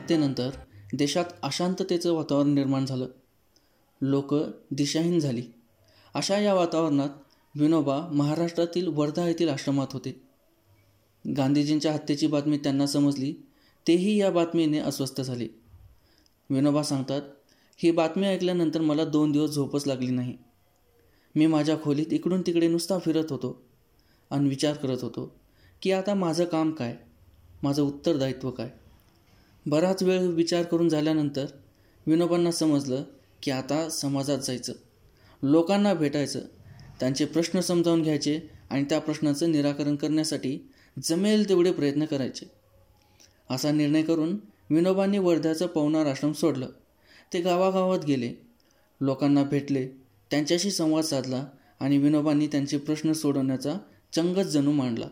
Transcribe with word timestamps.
हत्येनंतर 0.00 0.50
देशात 0.94 1.24
अशांततेचं 1.42 2.12
वातावरण 2.12 2.48
निर्माण 2.48 2.86
झालं. 2.86 3.06
लोक 4.00 4.34
दिशाहीन 4.70 5.20
झाली. 5.20 5.42
अशा 6.14 6.38
या 6.38 6.54
वातावरणात 6.54 7.08
विनोबा 7.54 8.08
महाराष्ट्रातील 8.12 8.88
वर्धा 8.88 9.28
येथील 9.28 9.48
आश्रमात 9.48 9.86
होते. 9.92 10.22
गांधीजींच्या 11.36 11.92
हत्येची 11.92 12.26
बातमी 12.26 12.58
त्यांना 12.58 12.86
समजली 12.86 13.34
तेही 13.88 14.20
या 14.20 14.30
बातमीने 14.30 14.78
अस्वस्थ 14.78 15.20
झाले. 15.20 15.48
विनोबा 16.50 16.82
सांगतात 16.82 17.22
ही 17.76 17.90
बातमी 17.90 18.26
ऐकल्यानंतर 18.26 18.80
मला 18.80 19.04
दोन 19.04 19.32
दिवस 19.32 19.50
झोपच 19.50 19.86
लागली 19.86 20.10
नाही. 20.10 20.36
मी 21.34 21.46
माझ्या 21.46 21.80
खोलीत 21.82 22.12
इकडून 22.12 22.40
तिकडे 22.40 22.68
नुसता 22.68 22.98
फिरत 22.98 23.24
होतो 23.30 23.62
आणि 24.30 24.48
विचार 24.48 24.74
करत 24.74 24.98
होतो 25.02 25.40
की 25.82 25.92
आता 25.92 26.14
माझं 26.14 26.44
काम 26.44 26.70
काय? 26.70 26.96
माझं 27.62 27.82
उत्तरदायित्व 27.82 28.50
काय? 28.50 28.70
बराच 29.66 30.02
वेळ 30.02 30.20
विचार 30.20 30.62
करून 30.62 30.88
झाल्यानंतर 30.88 31.44
विनोबांना 32.06 32.50
समजलं 32.50 33.02
की 33.42 33.50
आता 33.50 33.88
समाजात 33.88 34.38
जायचं. 34.38 34.72
लोकांना 35.42 35.94
भेटायचं 35.94 36.40
त्यांचे 37.00 37.24
प्रश्न 37.24 37.60
समजावून 37.60 38.02
घ्यायचे 38.02 38.40
आणि 38.70 38.84
त्या 38.84 38.98
प्रश्नाचं 39.00 39.52
निराकरण 39.52 39.96
करण्यासाठी 39.96 40.70
जमेल 41.02 41.48
तेवढे 41.48 41.72
प्रयत्न 41.72 42.04
करायचे. 42.04 42.50
असा 43.50 43.72
निर्णय 43.72 44.02
करून 44.02 44.36
विनोबांनी 44.70 45.18
वर्ध्याचं 45.18 45.66
पवनार 45.66 46.06
आश्रम 46.06 46.32
सोडलं. 46.32 46.68
ते 47.32 47.40
गावागावात 47.40 48.04
गेले. 48.04 48.32
लोकांना 49.00 49.42
भेटले 49.42 49.86
त्यांच्याशी 50.30 50.70
संवाद 50.70 51.04
साधला 51.04 51.46
आणि 51.80 51.98
विनोबांनी 51.98 52.46
त्यांचे 52.46 52.78
प्रश्न 52.78 53.12
सोडवण्याचा 53.12 53.74
चंगच 54.12 54.46
जणू 54.46 54.72
मांडला. 54.72 55.06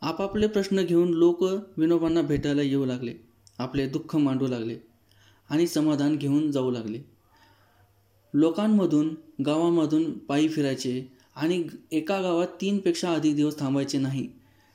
आपापले 0.00 0.46
प्रश्न 0.46 0.82
घेऊन 0.82 1.14
लोक 1.14 1.42
विनोबांना 1.76 2.22
भेटायला 2.22 2.62
येऊ 2.62 2.84
लागले. 2.84 3.33
आपले 3.58 3.86
दुःख 3.86 4.16
मांडू 4.16 4.46
लागले 4.46 4.76
आणि 5.50 5.66
समाधान 5.66 6.16
घेऊन 6.16 6.50
जाऊ 6.50 6.70
लागले. 6.70 6.98
लोकांमधून 8.34 9.14
गावामधून 9.46 10.18
पायी 10.18 10.48
फिरायचे 10.48 11.12
आणि 11.36 11.64
एका 11.92 12.20
गावात 12.20 12.46
तीनपेक्षा 12.60 13.12
अधिक 13.12 13.36
दिवस 13.36 13.58
थांबायचे 13.58 13.98
नाही 13.98 14.28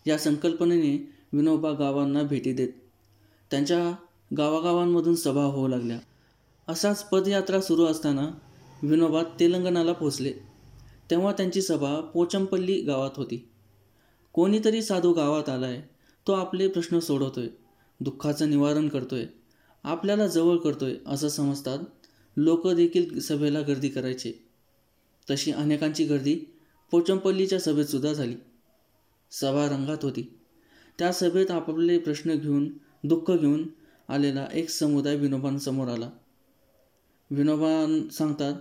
या 0.07 0.17
संकल्पनेने 0.17 1.13
विनोबा 1.33 1.71
गावांना 1.71 2.23
भेटी 2.23 2.53
देत 2.53 2.69
त्यांच्या 3.51 3.91
गावागावांमधून 4.37 5.15
सभा 5.15 5.43
होऊ 5.43 5.67
लागल्या. 5.67 5.99
असाच 6.67 7.09
पदयात्रा 7.09 7.61
सुरू 7.61 7.85
असताना 7.85 8.29
विनोबा 8.83 9.23
तेलंगणाला 9.39 9.93
पोचले 9.93 10.33
तेव्हा 11.11 11.31
त्यांची 11.31 11.61
सभा 11.61 11.99
पोचमपल्ली 12.13 12.81
गावात 12.81 13.11
होती. 13.15 13.49
कोणीतरी 14.33 14.81
साधू 14.81 15.13
गावात 15.13 15.49
आलाय 15.49 15.81
तो 16.27 16.33
आपले 16.33 16.67
प्रश्न 16.67 16.99
सोडवतोय. 16.99 17.47
दुःखाचं 17.99 18.49
निवारण 18.49 18.87
करतोय 18.89 19.25
आपल्याला 19.83 20.27
जवळ 20.27 20.57
करतोय 20.57 20.95
असं 21.07 21.29
समजतात 21.29 21.79
लोक 22.37 22.67
देखील 22.67 23.19
सभेला 23.19 23.61
गर्दी 23.61 23.89
करायचे. 23.89 24.31
तशी 25.29 25.51
अनेकांची 25.51 26.05
गर्दी 26.05 26.35
पोचमपल्लीच्या 26.91 27.59
सभेतसुद्धा 27.59 28.13
झाली. 28.13 28.35
सभा 29.31 29.65
रंगात 29.65 29.97
होती. 30.03 30.39
त्या 30.99 31.13
सभेत 31.13 31.51
आपापले 31.51 31.97
प्रश्न 31.97 32.35
घेऊन 32.35 32.77
दुःख 33.03 33.31
घेऊन 33.31 33.67
आलेला 34.09 34.47
एक 34.53 34.69
समुदाय 34.69 35.15
विनोबांसमोर 35.15 35.87
आला. 35.87 36.09
विनोबा 37.31 38.07
सांगतात 38.11 38.53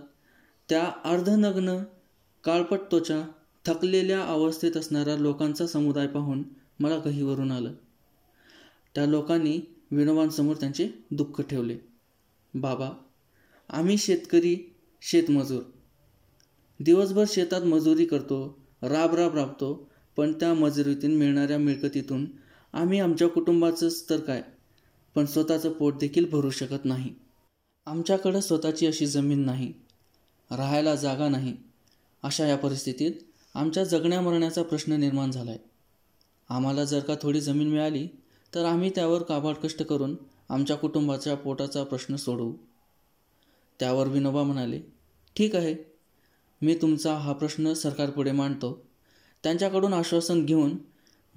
त्या 0.69 0.91
अर्धनग्न 1.03 1.83
काळपट 2.43 2.79
त्वचा 2.79 3.27
थकलेल्या 3.65 4.23
अवस्थेत 4.23 4.77
असणाऱ्या 4.77 5.17
लोकांचा 5.17 5.67
समुदाय 5.67 6.07
पाहून 6.07 6.43
मला 6.79 6.99
कहीवरून 6.99 7.51
आलं. 7.51 7.73
त्या 8.95 9.05
लोकांनी 9.05 9.59
विनोबांसमोर 9.91 10.55
त्यांचे 10.55 10.89
दुःख 11.11 11.41
ठेवले. 11.41 11.77
बाबा 12.53 12.89
आम्ही 13.69 13.97
शेतकरी 13.97 14.75
शेतमजूर. 15.01 15.61
दिवसभर 16.79 17.23
शेतात 17.27 17.61
मजुरी 17.61 18.05
करतो 18.05 18.59
राब 18.81 19.15
राब 19.15 19.35
राबतो 19.35 19.89
पण 20.17 20.33
त्या 20.33 20.53
मजुरीतून 20.53 21.15
मिळणाऱ्या 21.15 21.57
मिळकतीतून 21.57 22.25
आम्ही 22.73 22.99
आमच्या 22.99 23.27
कुटुंबाचंच 23.29 24.09
तर 24.09 24.19
काय? 24.19 24.43
पण 25.15 25.25
स्वतःचं 25.25 25.71
पोट 25.71 25.97
देखील 25.97 26.29
भरू 26.29 26.49
शकत 26.49 26.85
नाही. 26.85 27.13
आमच्याकडं 27.85 28.39
स्वतःची 28.39 28.87
अशी 28.87 29.05
जमीन 29.05 29.39
नाही. 29.39 29.73
राहायला 30.51 30.95
जागा 30.95 31.29
नाही. 31.29 31.55
अशा 32.23 32.47
या 32.47 32.57
परिस्थितीत 32.57 33.11
आमच्या 33.53 33.83
जगण्या 33.83 34.21
मरण्याचा 34.21 34.63
प्रश्न 34.63 34.91
निर्माण 34.91 35.31
झाला 35.31 35.51
आहे 35.51 35.59
आम्हाला 36.49 36.83
जर 36.83 36.99
का 36.99 37.15
थोडी 37.21 37.41
जमीन 37.41 37.69
मिळाली 37.69 38.07
तर 38.55 38.65
आम्ही 38.65 38.89
त्यावर 38.89 39.23
काबाड 39.23 39.55
कष्ट 39.55 39.83
करून 39.83 40.15
आमच्या 40.49 40.75
कुटुंबाच्या 40.75 41.35
पोटाचा 41.35 41.83
प्रश्न 41.83 42.15
सोडवू. 42.15 42.53
त्यावर 43.79 44.07
विनोबा 44.07 44.43
म्हणाले 44.43 44.81
ठीक 45.35 45.55
आहे. 45.55 45.75
मी 46.61 46.75
तुमचा 46.75 47.15
हा 47.15 47.33
प्रश्न 47.33 47.73
सरकारपुढे 47.73 48.31
मांडतो. 48.31 48.85
त्यांच्याकडून 49.43 49.93
आश्वासन 49.93 50.45
घेऊन 50.45 50.77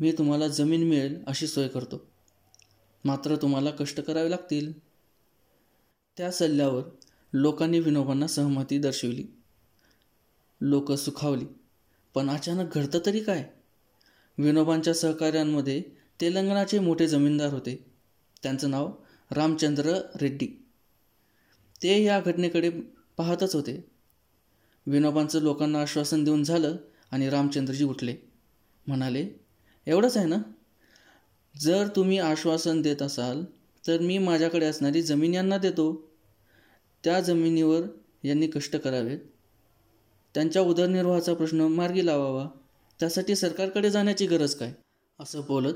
मी 0.00 0.12
तुम्हाला 0.12 0.48
जमीन 0.48 0.88
मिळेल 0.88 1.24
अशी 1.26 1.46
सोय 1.46 1.68
करतो. 1.68 2.06
मात्र 3.04 3.36
तुम्हाला 3.36 3.70
कष्ट 3.70 4.00
करावे 4.00 4.30
लागतील. 4.30 4.78
त्या 6.16 6.30
सल्ल्यावर 6.30 6.82
लोकांनी 7.32 7.80
विनोबांना 7.80 8.26
सहमती 8.26 8.78
दर्शवली. 8.78 9.26
लोक 10.60 10.92
सुखावली. 10.92 11.44
पण 12.14 12.30
अचानक 12.30 12.74
घडतं 12.74 12.98
तरी 13.06 13.20
काय? 13.20 13.50
विनोबांच्या 14.38 14.94
सहकार्यांमध्ये 14.94 15.82
तेलंगणाचे 16.22 16.78
मोठे 16.78 17.08
जमीनदार 17.08 17.52
होते. 17.52 17.86
त्यांचं 18.42 18.70
नाव 18.70 18.92
रामचंद्र 19.30 20.00
रेड्डी. 20.20 20.46
ते 21.82 22.04
या 22.04 22.20
घटनेकडे 22.20 22.70
पाहतच 23.16 23.54
होते. 23.54 23.84
विनोबांचं 24.86 25.40
लोकांना 25.40 25.82
आश्वासन 25.82 26.24
देऊन 26.24 26.44
झालं 26.44 26.76
आणि 27.10 27.30
रामचंद्रजी 27.30 27.84
उठले. 27.84 28.16
म्हणाले 28.86 29.28
एवढंच 29.86 30.16
आहे 30.16 30.26
ना? 30.26 30.36
जर 31.60 31.88
तुम्ही 31.96 32.18
आश्वासन 32.18 32.82
देत 32.82 33.02
असाल 33.02 33.44
तर 33.86 34.00
मी 34.00 34.18
माझ्याकडे 34.18 34.66
असणारी 34.66 35.02
जमीन 35.02 35.34
यांना 35.34 35.58
देतो. 35.58 36.10
त्या 37.04 37.20
जमिनीवर 37.20 37.80
यांनी 38.24 38.46
कष्ट 38.46 38.76
करावेत. 38.76 39.18
त्यांच्या 40.34 40.62
उदरनिर्वाहाचा 40.62 41.34
प्रश्न 41.34 41.60
मार्गी 41.60 42.06
लावावा. 42.06 42.48
त्यासाठी 43.00 43.36
सरकारकडे 43.36 43.90
जाण्याची 43.90 44.26
गरज 44.26 44.54
काय? 44.54 44.72
असं 45.20 45.40
बोलत 45.48 45.74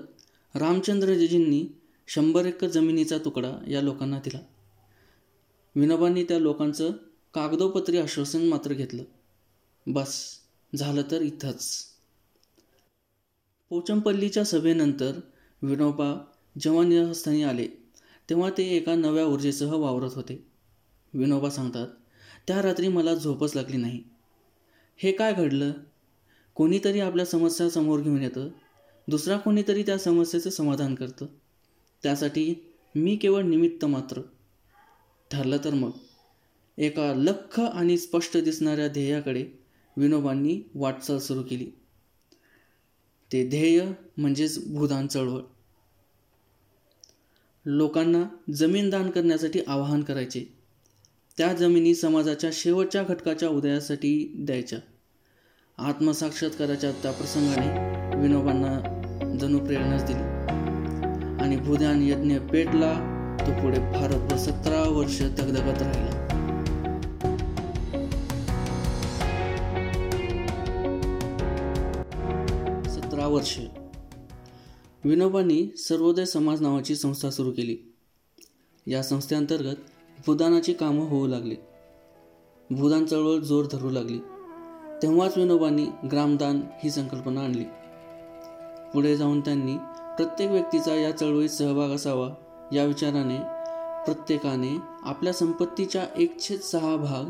रामचंद्रजीजींनी 0.59 1.67
शंभर 2.09 2.47
एकर 2.47 2.67
जमिनीचा 2.67 3.19
तुकडा 3.19 3.65
या 3.69 3.83
लोकांना 3.83 4.19
दिला. 4.19 4.39
विनोबांनी 5.75 6.25
त्या 6.25 6.39
लोकांचं 6.39 6.91
कागदोपत्री 7.35 7.99
आश्वासन 7.99 8.49
मात्र 8.49 8.73
घेतलं. 8.73 9.03
बस 9.87 10.39
झालं 10.77 11.03
तर 11.11 11.23
इथंच. 11.23 11.85
पोचमपल्लीच्या 13.69 14.45
सभेनंतर 14.45 15.21
विनोबा 15.63 16.25
जेव्हा 16.61 16.85
निवासस्थानी 16.85 17.43
आले. 17.43 17.69
तेव्हा 18.31 18.51
ते 18.59 18.63
एका 18.63 18.95
नव्या 18.95 19.27
ऊर्जेसह 19.27 19.75
वावरत 19.75 20.11
होते. 20.15 20.47
विनोबा 21.15 21.51
सांगतात 21.51 21.89
त्या 22.49 22.63
रात्री 22.63 22.89
मला 22.89 23.15
झोपच 23.15 23.57
लागली 23.57 23.77
नाही. 23.77 24.03
हे 24.97 25.13
काय 25.13 25.35
घडलं? 25.35 25.73
कोणीतरी 26.55 27.01
आपल्या 27.01 27.27
समस्या 27.27 27.71
समोर 27.71 28.01
घेऊन 28.01 28.23
येतं. 28.23 28.49
दुसरा 29.09 29.37
कोणीतरी 29.37 29.83
त्या 29.83 29.99
समस्येचं 29.99 30.51
समाधान 30.51 30.95
करतं. 30.95 31.27
त्यासाठी 32.03 32.55
मी 32.95 33.17
केवळ 33.17 33.43
निमित्त 33.43 33.85
मात्र. 33.85 34.21
ठरलं 35.31 35.57
तर 35.65 35.75
मग. 35.75 35.91
एका 36.79 37.15
लख 37.15 37.61
आणि 37.61 37.99
स्पष्ट 37.99 38.37
दिसणाऱ्या 38.37 38.89
ध्येयाकडे 38.89 39.47
विनोबांनी 39.97 40.61
वाटचाल 40.75 41.19
सुरू 41.19 41.43
केली. 41.43 41.71
ते 43.33 43.49
ध्येय 43.49 43.87
म्हणजेच 44.17 44.75
भूदान 44.75 45.07
चळवळ. 45.07 45.41
लोकांना 47.67 48.25
जमीन 48.55 48.91
दान 48.91 49.11
करण्यासाठी 49.11 49.61
आवाहन 49.67 50.03
करायचे. 50.03 50.59
त्या 51.39 51.53
जमिनी 51.53 51.95
समाजाच्या 51.95 52.51
शेवटच्या 52.53 53.03
घटकाच्या 53.03 53.49
उदयासाठी 53.49 54.33
द्यायच्या. 54.39 54.79
आत्मसाक्षात्काराच्या 55.79 56.93
त्या 56.93 57.13
प्रसंगाने 57.13 57.97
विनोबांना 58.23 58.96
जणू 59.39 59.59
प्रेरणाच 59.59 60.05
दिली. 60.05 60.37
आणि 61.45 61.57
भूदान 61.57 62.03
यज्ञ 62.03 62.39
पेटला 62.39 63.13
तो 63.41 63.53
पुढे 63.53 63.79
भारतभर 63.79 64.37
सतरा 64.37 64.89
वर्ष 64.89 65.23
दगदगत 65.23 65.83
राहिला. 65.83 66.13
सतरा 72.89 73.27
वर्ष. 73.27 73.59
विनोबांनी 75.05 75.77
सर्वोदय 75.77 76.25
समाज 76.25 76.61
नावाची 76.61 76.97
संस्था 76.97 77.31
सुरू 77.31 77.51
केली. 77.51 77.95
या 78.87 79.03
संस्थेअंतर्गत 79.03 79.77
भूदानाची 80.27 80.73
कामं 80.73 81.09
होऊ 81.09 81.27
लागली. 81.27 81.57
भूदान 82.71 83.05
चळवळ 83.05 83.39
जोर 83.39 83.65
धरू 83.73 83.91
लागली. 83.91 84.19
तेव्हाच 85.03 85.39
विनोबांनी 85.39 85.87
ग्रामदान 86.11 86.61
ही 86.85 86.91
संकल्पना 86.91 87.41
आणली. 87.41 87.65
पुढे 88.95 89.17
जाऊन 89.17 89.41
त्यांनी 89.41 89.77
प्रत्येक 90.17 90.51
व्यक्तीचा 90.51 90.95
या 90.95 91.17
चळवळीत 91.17 91.49
सहभाग 91.49 91.89
असावा 91.89 92.31
या 92.73 92.85
विचाराने 92.85 93.39
प्रत्येकाने 94.05 94.79
आपल्या 95.03 95.33
संपत्तीच्या 95.33 96.07
एकशे 96.17 96.57
सहा 96.57 96.97
भाग 96.97 97.25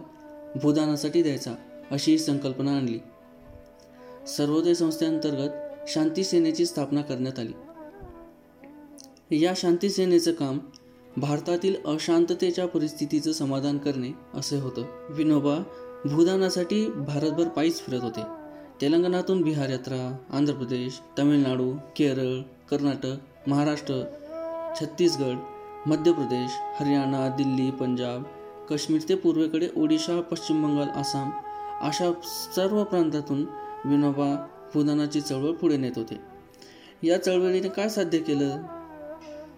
भूदानासाठी 0.59 1.23
द्यायचा 1.23 1.55
अशी 1.91 2.11
ही 2.13 2.19
संकल्पना 2.19 2.77
आणली. 2.77 2.99
सर्वोदय 4.27 4.75
संस्थेअंतर्गत 4.75 5.51
शांती 5.89 6.25
सेनेची 6.25 6.67
स्थापना 6.67 7.03
करण्यात 7.03 7.39
आली. 7.39 7.53
या 9.41 9.53
शांती 9.57 9.91
सेनेचं 9.91 10.33
काम 10.33 10.59
भारतातील 11.17 11.75
अशांततेच्या 11.87 12.69
परिस्थितीचं 12.69 13.33
समाधान 13.33 13.79
करणे 13.79 14.11
असे 14.35 14.61
होतं. 14.61 14.83
विनोबा 15.11 15.63
भूदानासाठी 16.05 16.87
भारतभर 16.87 17.49
पायीच 17.49 17.81
फिरत 17.81 18.03
होते. 18.03 18.36
तेलंगणातून 18.81 19.43
बिहार 19.43 19.69
यात्रा 19.69 20.17
आंध्र 20.31 20.55
प्रदेश 20.55 21.01
तामिळनाडू 21.19 21.77
केरळ 21.97 22.41
कर्नाटक 22.71 23.49
महाराष्ट्र 23.49 23.95
छत्तीसगड 24.81 25.37
मध्य 25.87 26.13
प्रदेश 26.13 26.51
हरियाणा 26.81 27.29
दिल्ली 27.29 27.71
पंजाब 27.71 28.23
काश्मीर 28.71 29.01
ते 29.09 29.15
पूर्वेकडे 29.15 29.69
ओडिशा 29.77 30.21
पश्चिम 30.21 30.63
बंगाल 30.63 30.89
आसाम 30.89 31.31
अशा 31.81 32.13
सर्व 32.57 32.85
प्रांतातून 32.85 33.47
विनोबा 33.85 34.47
भूदानाची 34.75 35.21
चळवळ 35.21 35.53
पुढे 35.53 35.77
नेत 35.77 35.93
होते. 35.97 36.21
या 37.03 37.25
चळवळीने 37.25 37.69
काय 37.69 37.89
साध्य 37.89 38.19
केलं? 38.19 38.63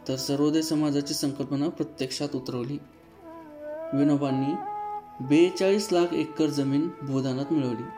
तर 0.08 0.16
सर्वोदय 0.16 0.60
समाजाची 0.60 1.14
संकल्पना 1.14 1.68
प्रत्यक्षात 1.68 2.28
उतरवली. 2.34 2.78
विनोबांनी 3.92 4.54
बेचाळीस 5.20 5.88
लाख 5.92 6.14
एकर 6.14 6.46
जमीन 6.46 6.88
भूदानात 7.02 7.52
मिळवली. 7.52 7.97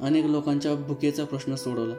अनेक 0.00 0.24
लोकांच्या 0.24 0.74
भुकेचा 0.74 1.24
प्रश्न 1.24 1.54
सोडवला. 1.54 1.94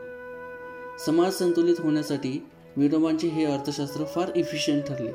समाज 1.05 1.33
संतुलित 1.33 1.75
होण्यासाठी 1.79 2.47
विनोबांचे 2.77 3.27
हे 3.27 3.45
अर्थशास्त्र 3.45 4.03
फार 4.03 4.31
इफिशियंट 4.35 4.83
ठरले. 4.83 5.11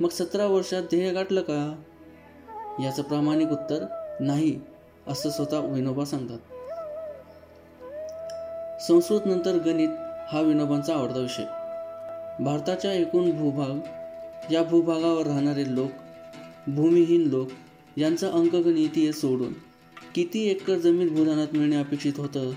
मग 0.00 0.08
सतरा 0.08 0.46
वर्षात 0.46 0.82
ध्येय 0.82 1.12
गाठलं 1.12 1.40
का? 1.40 1.82
याचं 2.82 3.02
प्रामाणिक 3.02 3.48
उत्तर 3.48 3.84
नाही 4.20 4.60
असं 5.06 5.30
स्वतः 5.30 5.60
विनोबा 5.60 6.04
सांगतात. 6.04 6.38
संस्कृत 8.82 9.20
नंतर 9.26 9.56
गणित 9.56 9.88
हा 10.28 10.40
विनोबांचा 10.40 10.94
आवडता 10.94 11.18
विषय. 11.18 11.44
भारताच्या 12.44 12.92
एकूण 12.92 13.30
भूभाग 13.30 13.78
या 14.52 14.62
भूभागावर 14.62 15.26
राहणारे 15.26 15.74
लोक 15.74 15.90
भूमिहीन 16.66 17.22
लोक 17.22 17.48
यांचं 17.96 18.30
अंकगणितीय 18.30 19.12
सोडून 19.12 19.52
किती 20.14 20.44
एकर 20.44 20.78
जमीन 20.78 21.14
भूदानात 21.14 21.46
मिळणे 21.52 21.76
अपेक्षित 21.76 22.12
होतं? 22.16 22.52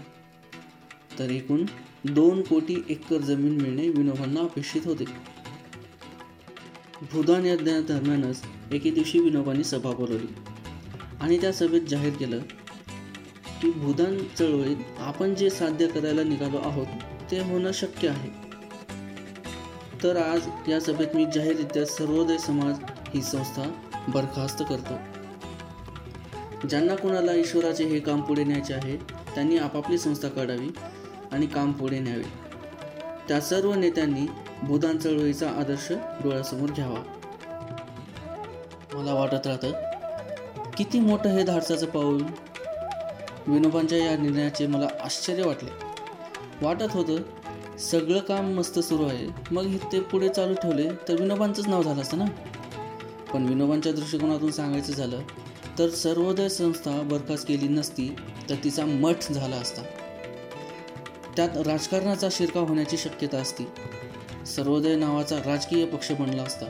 तर 1.19 1.29
एकूण 1.29 1.65
दोन 2.05 2.41
कोटी 2.41 2.83
एकर 2.89 3.17
जमीन 3.17 3.61
मिळणे 3.61 3.89
विनोबांना 3.89 4.39
अपेक्षित 4.39 4.81
होते. 4.85 5.03
भूदान 7.11 7.45
या 7.45 7.55
दरम्यानच 7.55 8.41
एके 8.71 8.91
दिवशी 8.91 9.19
विनोबांनी 9.19 9.63
सभा 9.63 9.91
बोलवली. 9.91 10.27
आणि 11.21 11.41
त्या 11.41 11.53
सभेत 11.53 11.81
जाहीर 11.81 12.13
केलं 12.13 12.39
की 13.61 13.71
भूदान 13.71 14.17
चळवळीत 14.39 14.77
आपण 14.99 15.35
जे 15.35 15.49
साध्य 15.49 15.87
करायला 15.87 16.23
निघालो 16.23 16.57
आहोत 16.57 16.87
ते 17.31 17.39
होणं 17.39 17.71
शक्य 17.71 18.07
आहे. 18.07 18.29
तर 20.03 20.15
आज 20.15 20.49
या 20.69 20.79
सभेत 20.79 21.07
मी 21.15 21.25
जाहीररित्या 21.35 21.85
सर्वोदय 21.85 22.37
समाज 22.37 22.75
ही 23.13 23.21
संस्था 23.21 23.71
बरखास्त 24.07 24.63
करतो. 24.69 25.22
ज्यांना 26.69 26.95
कोणाला 26.95 27.33
ईश्वराचे 27.33 27.83
हे 27.83 27.99
काम 27.99 28.21
पुढे 28.21 28.43
न्यायचे 28.43 28.73
आहे 28.73 28.97
त्यांनी 29.35 29.57
आपापली 29.57 29.97
संस्था 29.97 30.27
काढावी 30.27 30.69
आणि 31.31 31.45
काम 31.45 31.71
पुढे 31.71 31.99
न्यावे. 31.99 32.23
त्या 33.27 33.41
सर्व 33.41 33.73
नेत्यांनी 33.73 34.25
भूदान 34.63 34.97
चळवळीचा 34.97 35.49
आदर्श 35.49 35.91
डोळ्यासमोर 36.23 36.71
घ्यावा. 36.71 36.99
मला 38.93 39.13
वाटत 39.13 39.47
राहतं 39.47 39.71
किती 40.77 40.99
मोठं 40.99 41.29
हे 41.29 41.43
धाडसाचं 41.43 41.85
पाऊल? 41.85 42.23
विनोबांच्या 43.47 43.97
या 43.97 44.17
निर्णयाचे 44.17 44.67
मला 44.67 44.87
आश्चर्य 45.03 45.43
वाटले. 45.43 45.69
वाटत 46.61 46.91
होतं 46.91 47.77
सगळं 47.77 48.19
काम 48.19 48.53
मस्त 48.53 48.79
सुरू 48.79 49.05
आहे 49.05 49.27
मग 49.51 49.63
हे 49.63 49.77
ते 49.91 49.99
पुढे 49.99 50.29
चालू 50.29 50.53
ठेवले 50.53 50.89
तर 51.07 51.21
विनोबांचंच 51.21 51.67
नाव 51.67 51.83
झालं 51.83 52.01
असतं 52.01 52.17
ना? 52.17 52.25
पण 53.33 53.45
विनोबांच्या 53.45 53.91
दृष्टिकोनातून 53.91 54.51
सांगायचं 54.51 54.93
झालं 54.93 55.21
तर 55.79 55.89
सर्वोदय 55.89 56.49
संस्था 56.49 57.01
बरखास्त 57.01 57.47
केली 57.47 57.67
नसती 57.67 58.15
तर 58.49 58.55
तिचा 58.63 58.85
मठ 58.85 59.31
झाला 59.31 59.55
असता. 59.55 59.81
त्यात 61.35 61.57
राजकारणाचा 61.57 62.27
शिरकाव 62.31 62.65
होण्याची 62.65 62.97
शक्यता 62.97 63.37
असती. 63.37 63.63
सर्वोदय 64.45 64.95
नावाचा 64.95 65.37
राजकीय 65.37 65.85
पक्ष 65.85 66.11
बनला 66.11 66.43
असता 66.43 66.65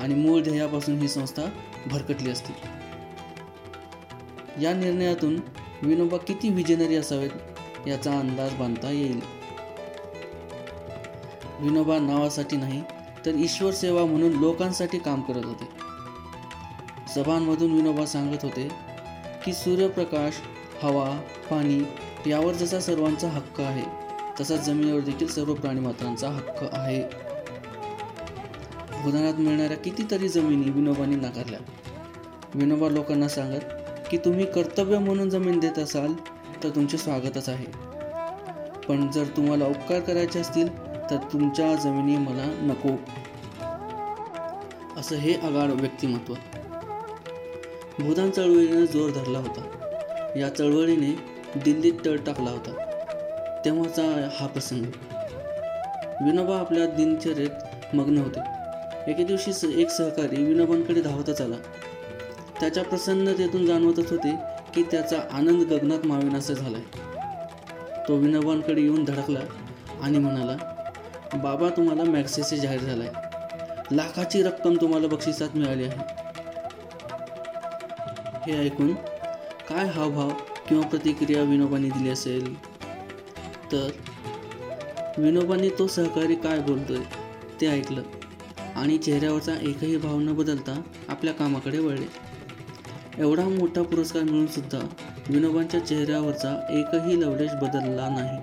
आणि 0.00 0.14
मूळ 0.14 0.42
ध्येयापासून 0.42 0.98
ही 0.98 1.08
संस्था 1.08 1.42
भरकटली 1.86 2.30
असती. 2.30 2.52
या 4.64 4.74
निर्णयातून 4.74 5.40
विनोबा 5.82 6.16
किती 6.16 6.48
विजेनरी 6.48 6.96
असावेत 6.96 7.30
याचा 7.88 8.18
अंदाज 8.18 8.54
बांधता 8.54 8.90
येईल. 8.90 9.20
विनोबा 11.60 11.98
नावासाठी 11.98 12.56
नाही 12.56 12.82
तर 13.26 13.34
ईश्वर 13.34 13.70
सेवा 13.70 14.04
म्हणून 14.04 14.32
लोकांसाठी 14.32 14.98
काम 14.98 15.20
करत 15.20 15.44
होते. 15.44 15.88
सभांमधून 17.14 17.72
विनोबा 17.72 18.06
सांगत 18.06 18.36
होते 18.42 18.68
की 19.44 19.52
सूर्यप्रकाश 19.52 20.32
हवा 20.82 21.20
पाणी 21.50 21.84
यावर 22.30 22.52
जसा 22.52 22.80
सर्वांचा 22.80 23.28
हक्क 23.28 23.60
आहे 23.60 23.82
तसाच 24.40 24.66
जमिनीवर 24.66 25.00
देखील 25.00 25.28
सर्व 25.28 25.54
प्राणीमात्रांचा 25.54 26.28
हक्क 26.28 26.64
आहे. 26.72 27.02
भूदानात 29.02 29.34
मिळणाऱ्या 29.34 29.76
कितीतरी 29.76 30.28
जमिनी 30.28 30.70
विनोबांनी 30.70 31.16
नाकारल्या. 31.16 31.58
विनोबा 32.54 32.88
लोकांना 32.88 33.28
सांगत 33.28 33.60
की 34.10 34.16
तुम्ही 34.16 34.46
कर्तव्य 34.46 34.98
म्हणून 34.98 35.30
जमीन 35.30 35.58
देत 35.58 35.78
असाल 35.78 36.12
तर 36.64 36.68
तुमचे 36.68 36.98
स्वागतच 36.98 37.48
आहे. 37.48 37.66
पण 38.88 39.10
जर 39.10 39.24
तुम्हाला 39.24 39.66
उपकार 39.66 40.00
करायचे 40.00 40.40
असतील 40.40 40.78
तर 41.10 41.16
तुमच्या 41.32 41.74
जमिनी 41.74 42.16
मला 42.16 42.46
नको. 42.60 42.88
असं 45.00 45.16
हे 45.16 45.34
आगाड 45.34 45.70
व्यक्तिमत्व. 45.70 46.34
भूदान 48.00 48.30
चळवळीने 48.30 48.86
जोर 48.86 49.10
धरला 49.10 49.38
होता. 49.38 49.60
या 50.36 50.48
चळवळीने 50.48 51.18
दिल्लीत 51.60 51.92
तळ 52.04 52.16
टाकला 52.16 52.50
होता. 52.50 52.84
तेव्हाचा 53.64 54.28
हा 54.40 54.46
प्रसंग. 54.46 54.82
विनोबा 56.24 56.58
आपल्या 56.58 56.86
दिनचर्येत 56.86 57.94
मग्न 57.94 58.18
होते. 58.18 58.40
एके 59.10 59.24
दिवशी 59.24 59.52
स- 59.52 59.64
एक 59.64 59.90
सहकारी 59.90 60.44
विनोबांकडे 60.44 61.00
धावतच 61.00 61.40
आला. 61.40 61.54
त्याच्या 62.60 62.84
प्रसन्नतेतून 62.84 63.66
जाणवतच 63.66 64.10
होते 64.10 64.34
की 64.74 64.82
त्याचा 64.82 65.16
आनंद 65.32 65.62
गगनात 65.62 66.06
मावेनासा 66.06 66.54
झालाय. 66.54 66.80
तो 68.08 68.16
विनोबांकडे 68.16 68.80
येऊन 68.80 69.04
धडकला 69.04 69.40
आणि 70.02 70.18
म्हणाला 70.18 70.56
बाबा 71.34 71.68
तुम्हाला 71.68 72.04
मॅक्सेसे 72.04 72.56
जाहीर 72.56 72.80
झालाय. 72.80 73.08
लाखाची 73.92 74.42
रक्कम 74.42 74.76
तुम्हाला 74.80 75.06
बक्षिसात 75.06 75.48
मिळाली 75.54 75.84
आहे. 75.84 76.27
हे 78.48 78.66
ऐकून 78.66 78.94
काय 79.68 79.84
हावभाव 79.86 80.30
किंवा 80.68 80.86
प्रतिक्रिया 80.88 81.42
विनोबांनी 81.42 81.88
दिली 81.90 82.10
असेल? 82.10 82.54
तर 83.72 83.88
विनोबांनी 85.18 85.68
तो 85.68 85.86
सहकारी 85.86 86.34
काय 86.34 86.58
बोलतोय 86.58 86.98
ते 87.60 87.66
ऐकलं 87.66 88.02
आणि 88.76 88.98
चेहऱ्यावरचा 88.98 89.52
एकही 89.52 89.96
भाव 89.96 90.18
न 90.18 90.34
बदलता 90.34 90.82
आपल्या 91.08 91.34
कामाकडे 91.34 91.78
वळले. 91.78 92.06
एवढा 93.18 93.44
मोठा 93.44 93.82
पुरस्कार 93.82 94.22
मिळून 94.22 94.46
सुद्धा 94.46 94.78
विनोबांच्या 95.28 95.86
चेहऱ्यावरचा 95.86 96.66
एकही 96.70 97.20
लवलेश 97.20 97.50
बदलला 97.50 98.08
नाही. 98.08 98.38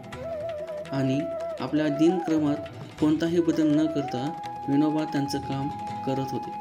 आणि 0.91 1.19
आपल्या 1.59 1.87
दिनक्रमात 1.87 2.55
कोणताही 2.99 3.39
बदल 3.39 3.75
न 3.75 3.85
करता 3.85 4.31
विनोबा 4.69 5.03
त्यांचं 5.03 5.39
काम 5.39 5.67
करत 6.05 6.31
होते. 6.31 6.51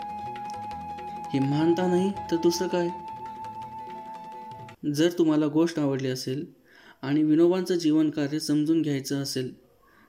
हे 1.32 1.38
मानता 1.38 1.86
नाही 1.86 2.12
तर 2.30 2.36
दुसरं 2.36 2.68
काय? 2.68 2.88
जर 4.92 5.08
तुम्हाला 5.18 5.46
गोष्ट 5.46 5.78
आवडली 5.78 6.08
असेल 6.08 6.44
आणि 7.02 7.22
विनोबांचं 7.22 7.74
जीवनकार्य 7.74 8.38
समजून 8.38 8.82
घ्यायचं 8.82 9.22
असेल 9.22 9.54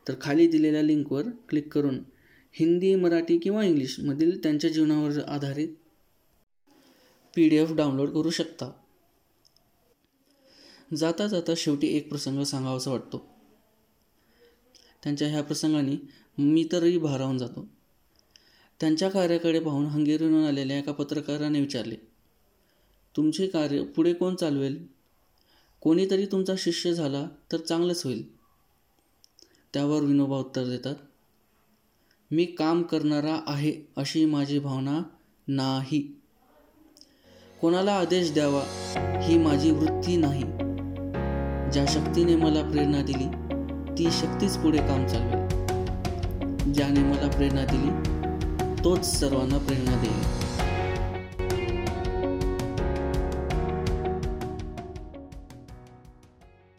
तर 0.07 0.13
खाली 0.21 0.47
दिलेल्या 0.47 0.81
लिंकवर 0.81 1.23
क्लिक 1.49 1.73
करून 1.73 1.99
हिंदी 2.51 2.95
मराठी 2.95 3.37
किंवा 3.37 3.63
इंग्लिशमधील 3.63 4.43
त्यांच्या 4.43 4.69
जीवनावर 4.69 5.19
आधारित 5.27 5.69
पी 7.35 7.49
डी 7.49 7.55
एफ 7.55 7.71
डाउनलोड 7.71 8.09
करू 8.09 8.29
शकता. 8.29 8.71
जाता 10.95 11.27
जाता 11.27 11.53
शेवटी 11.57 11.87
एक 11.87 12.09
प्रसंग 12.09 12.43
सांगावासा 12.43 12.91
वाटतो. 12.91 13.29
त्यांच्या 15.03 15.27
ह्या 15.27 15.43
प्रसंगाने 15.43 15.95
मी 16.37 16.67
तरही 16.71 16.97
भारावून 16.97 17.37
जातो. 17.37 17.67
त्यांच्या 18.79 19.09
कार्याकडे 19.09 19.59
पाहून 19.59 19.85
हंगेरीहून 19.85 20.45
आलेल्या 20.45 20.79
एका 20.79 20.91
पत्रकाराने 20.91 21.59
विचारले 21.59 21.95
तुमचे 23.17 23.47
कार्य 23.47 23.83
पुढे 23.83 24.13
कोण 24.13 24.35
चालवेल? 24.35 24.87
कोणीतरी 25.81 26.25
तुमचा 26.25 26.53
शिष्य 26.57 26.93
झाला 26.93 27.25
तर 27.51 27.57
चांगलंच 27.57 28.03
होईल. 28.05 28.35
त्यावर 29.73 30.01
विनोबा 30.01 30.37
उत्तर 30.37 30.65
देतात 30.65 30.95
मी 32.31 32.45
काम 32.45 32.83
करणारा 32.83 33.39
आहे 33.47 33.81
अशी 33.95 34.25
माझी 34.25 34.59
भावना 34.59 35.01
नाही. 35.47 36.21
कोणाला 37.61 37.93
आदेश 37.93 38.33
द्यावा 38.33 38.63
ही 39.23 39.37
माझी 39.37 39.71
वृत्ती 39.71 40.15
नाही. 40.15 40.43
ज्या 41.71 41.85
शक्तीने 41.87 42.35
मला 42.35 42.69
प्रेरणा 42.69 43.01
दिली 43.01 43.25
ती 43.97 44.11
शक्तीच 44.11 44.57
पुढे 44.57 44.77
काम 44.77 45.07
चालवेल. 45.07 45.45
ज्याने 46.73 46.99
मला 46.99 47.29
प्रेरणा 47.29 47.65
दिली 47.65 47.91
तोच 48.83 49.05
सर्वांना 49.05 49.57
प्रेरणा 49.57 50.01
देईल. 50.01 50.54